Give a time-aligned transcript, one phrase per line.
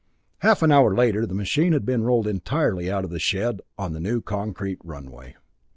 [0.39, 3.93] Half an hour later the machine had been rolled entirely out of the shed, on
[3.93, 5.35] the new concrete runway.